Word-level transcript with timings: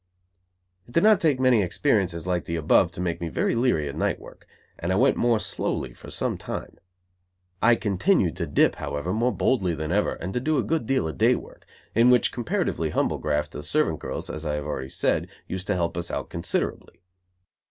It 0.87 0.93
did 0.93 1.03
not 1.03 1.19
take 1.21 1.39
many 1.39 1.61
experiences 1.61 2.25
like 2.25 2.45
the 2.45 2.55
above 2.55 2.91
to 2.93 2.99
make 2.99 3.21
me 3.21 3.29
very 3.29 3.53
leary 3.53 3.87
of 3.87 3.95
night 3.95 4.19
work; 4.19 4.47
and 4.79 4.91
I 4.91 4.95
went 4.95 5.15
more 5.15 5.39
slowly 5.39 5.93
for 5.93 6.09
some 6.09 6.39
time. 6.39 6.79
I 7.61 7.75
continued 7.75 8.35
to 8.37 8.47
dip, 8.47 8.77
however, 8.77 9.13
more 9.13 9.31
boldly 9.31 9.75
than 9.75 9.91
ever 9.91 10.13
and 10.15 10.33
to 10.33 10.39
do 10.39 10.57
a 10.57 10.63
good 10.63 10.87
deal 10.87 11.07
of 11.07 11.19
day 11.19 11.35
work; 11.35 11.67
in 11.93 12.09
which 12.09 12.31
comparatively 12.31 12.89
humble 12.89 13.19
graft 13.19 13.51
the 13.51 13.61
servant 13.61 13.99
girls, 13.99 14.27
as 14.27 14.43
I 14.43 14.55
have 14.55 14.65
already 14.65 14.89
said, 14.89 15.27
used 15.47 15.67
to 15.67 15.75
help 15.75 15.95
us 15.95 16.09
out 16.09 16.31
considerably. 16.31 17.03